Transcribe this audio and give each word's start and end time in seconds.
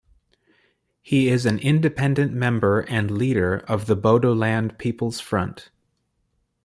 He 1.03 1.29
is 1.29 1.45
an 1.45 1.59
Independent 1.59 2.33
member 2.33 2.79
and 2.79 3.11
leader 3.11 3.57
of 3.67 3.85
the 3.85 3.95
Bodoland 3.95 4.79
People's 4.79 5.19
Front. 5.19 5.69